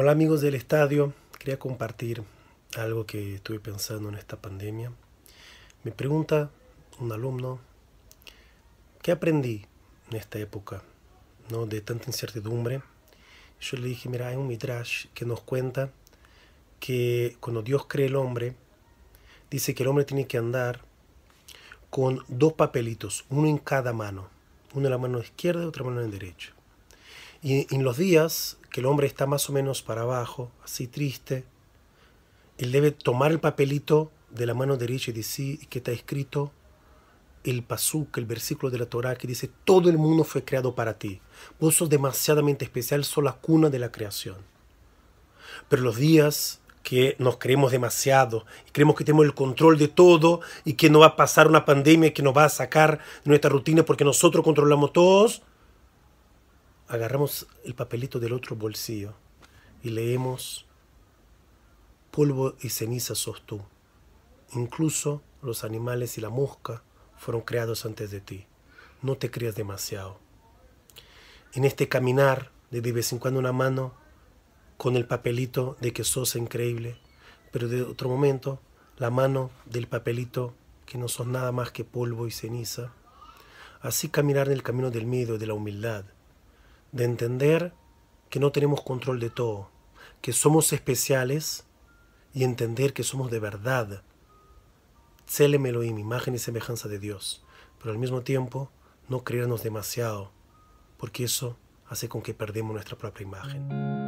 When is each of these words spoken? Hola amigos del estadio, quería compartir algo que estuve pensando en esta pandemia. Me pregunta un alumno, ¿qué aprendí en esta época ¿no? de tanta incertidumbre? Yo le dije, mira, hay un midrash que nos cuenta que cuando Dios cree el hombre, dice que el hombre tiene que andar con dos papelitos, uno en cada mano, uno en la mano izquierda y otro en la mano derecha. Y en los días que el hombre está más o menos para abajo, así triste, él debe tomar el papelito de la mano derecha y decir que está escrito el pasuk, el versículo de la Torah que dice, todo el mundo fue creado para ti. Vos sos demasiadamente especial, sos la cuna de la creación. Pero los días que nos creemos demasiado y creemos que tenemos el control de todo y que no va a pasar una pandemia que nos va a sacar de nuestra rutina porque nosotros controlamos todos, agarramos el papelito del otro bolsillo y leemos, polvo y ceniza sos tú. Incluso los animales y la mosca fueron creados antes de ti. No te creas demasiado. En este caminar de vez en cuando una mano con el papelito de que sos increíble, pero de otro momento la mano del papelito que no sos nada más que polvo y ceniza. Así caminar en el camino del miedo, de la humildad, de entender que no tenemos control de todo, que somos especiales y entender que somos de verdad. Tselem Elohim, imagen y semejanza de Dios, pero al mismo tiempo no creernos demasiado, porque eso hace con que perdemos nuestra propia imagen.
Hola 0.00 0.12
amigos 0.12 0.40
del 0.42 0.54
estadio, 0.54 1.12
quería 1.40 1.58
compartir 1.58 2.22
algo 2.76 3.04
que 3.04 3.34
estuve 3.34 3.58
pensando 3.58 4.08
en 4.08 4.14
esta 4.14 4.36
pandemia. 4.36 4.92
Me 5.82 5.90
pregunta 5.90 6.52
un 7.00 7.10
alumno, 7.10 7.58
¿qué 9.02 9.10
aprendí 9.10 9.66
en 10.08 10.16
esta 10.16 10.38
época 10.38 10.84
¿no? 11.50 11.66
de 11.66 11.80
tanta 11.80 12.04
incertidumbre? 12.06 12.80
Yo 13.60 13.76
le 13.76 13.88
dije, 13.88 14.08
mira, 14.08 14.28
hay 14.28 14.36
un 14.36 14.46
midrash 14.46 15.06
que 15.14 15.24
nos 15.24 15.40
cuenta 15.40 15.90
que 16.78 17.36
cuando 17.40 17.62
Dios 17.62 17.86
cree 17.88 18.06
el 18.06 18.14
hombre, 18.14 18.54
dice 19.50 19.74
que 19.74 19.82
el 19.82 19.88
hombre 19.88 20.04
tiene 20.04 20.28
que 20.28 20.38
andar 20.38 20.82
con 21.90 22.22
dos 22.28 22.52
papelitos, 22.52 23.24
uno 23.30 23.48
en 23.48 23.58
cada 23.58 23.92
mano, 23.92 24.28
uno 24.74 24.86
en 24.86 24.92
la 24.92 24.98
mano 24.98 25.18
izquierda 25.18 25.64
y 25.64 25.66
otro 25.66 25.88
en 25.88 25.90
la 25.90 26.02
mano 26.02 26.12
derecha. 26.12 26.52
Y 27.42 27.66
en 27.74 27.82
los 27.82 27.96
días 27.96 28.57
que 28.70 28.80
el 28.80 28.86
hombre 28.86 29.06
está 29.06 29.26
más 29.26 29.48
o 29.48 29.52
menos 29.52 29.82
para 29.82 30.02
abajo, 30.02 30.50
así 30.62 30.86
triste, 30.86 31.44
él 32.58 32.72
debe 32.72 32.90
tomar 32.90 33.30
el 33.30 33.40
papelito 33.40 34.10
de 34.30 34.46
la 34.46 34.54
mano 34.54 34.76
derecha 34.76 35.10
y 35.10 35.14
decir 35.14 35.68
que 35.68 35.78
está 35.78 35.92
escrito 35.92 36.52
el 37.44 37.62
pasuk, 37.62 38.18
el 38.18 38.26
versículo 38.26 38.70
de 38.70 38.78
la 38.78 38.86
Torah 38.86 39.16
que 39.16 39.28
dice, 39.28 39.50
todo 39.64 39.88
el 39.88 39.96
mundo 39.96 40.24
fue 40.24 40.44
creado 40.44 40.74
para 40.74 40.98
ti. 40.98 41.20
Vos 41.60 41.76
sos 41.76 41.88
demasiadamente 41.88 42.64
especial, 42.64 43.04
sos 43.04 43.24
la 43.24 43.32
cuna 43.32 43.70
de 43.70 43.78
la 43.78 43.92
creación. 43.92 44.36
Pero 45.68 45.82
los 45.82 45.96
días 45.96 46.60
que 46.82 47.16
nos 47.18 47.36
creemos 47.38 47.72
demasiado 47.72 48.44
y 48.66 48.70
creemos 48.70 48.96
que 48.96 49.04
tenemos 49.04 49.26
el 49.26 49.34
control 49.34 49.78
de 49.78 49.88
todo 49.88 50.40
y 50.64 50.74
que 50.74 50.90
no 50.90 51.00
va 51.00 51.06
a 51.06 51.16
pasar 51.16 51.46
una 51.46 51.64
pandemia 51.64 52.14
que 52.14 52.22
nos 52.22 52.36
va 52.36 52.44
a 52.44 52.48
sacar 52.48 52.98
de 52.98 53.28
nuestra 53.28 53.50
rutina 53.50 53.84
porque 53.84 54.04
nosotros 54.04 54.44
controlamos 54.44 54.92
todos, 54.92 55.42
agarramos 56.88 57.46
el 57.64 57.74
papelito 57.74 58.18
del 58.18 58.32
otro 58.32 58.56
bolsillo 58.56 59.14
y 59.82 59.90
leemos, 59.90 60.66
polvo 62.10 62.56
y 62.60 62.70
ceniza 62.70 63.14
sos 63.14 63.42
tú. 63.44 63.60
Incluso 64.54 65.22
los 65.42 65.64
animales 65.64 66.18
y 66.18 66.20
la 66.20 66.30
mosca 66.30 66.82
fueron 67.16 67.42
creados 67.42 67.84
antes 67.84 68.10
de 68.10 68.20
ti. 68.20 68.46
No 69.02 69.16
te 69.16 69.30
creas 69.30 69.54
demasiado. 69.54 70.18
En 71.52 71.64
este 71.64 71.88
caminar 71.88 72.50
de 72.70 72.80
vez 72.80 73.12
en 73.12 73.18
cuando 73.18 73.40
una 73.40 73.52
mano 73.52 73.94
con 74.76 74.96
el 74.96 75.06
papelito 75.06 75.76
de 75.80 75.92
que 75.92 76.04
sos 76.04 76.36
increíble, 76.36 76.96
pero 77.50 77.68
de 77.68 77.82
otro 77.82 78.08
momento 78.08 78.60
la 78.96 79.10
mano 79.10 79.50
del 79.66 79.86
papelito 79.86 80.54
que 80.86 80.98
no 80.98 81.08
sos 81.08 81.26
nada 81.26 81.52
más 81.52 81.70
que 81.70 81.84
polvo 81.84 82.26
y 82.26 82.30
ceniza. 82.30 82.92
Así 83.80 84.08
caminar 84.08 84.48
en 84.48 84.54
el 84.54 84.62
camino 84.62 84.90
del 84.90 85.06
miedo, 85.06 85.38
de 85.38 85.46
la 85.46 85.54
humildad, 85.54 86.04
de 86.92 87.04
entender 87.04 87.72
que 88.30 88.40
no 88.40 88.52
tenemos 88.52 88.82
control 88.82 89.20
de 89.20 89.30
todo, 89.30 89.70
que 90.20 90.32
somos 90.32 90.72
especiales 90.72 91.64
y 92.32 92.44
entender 92.44 92.92
que 92.92 93.04
somos 93.04 93.30
de 93.30 93.38
verdad. 93.38 94.02
Tselem 95.26 95.66
Elohim, 95.66 95.98
imagen 95.98 96.34
y 96.34 96.38
semejanza 96.38 96.88
de 96.88 96.98
Dios, 96.98 97.44
pero 97.78 97.92
al 97.92 97.98
mismo 97.98 98.22
tiempo 98.22 98.70
no 99.08 99.24
creernos 99.24 99.62
demasiado, 99.62 100.32
porque 100.96 101.24
eso 101.24 101.56
hace 101.88 102.08
con 102.08 102.22
que 102.22 102.34
perdemos 102.34 102.72
nuestra 102.72 102.96
propia 102.96 103.24
imagen. 103.24 104.07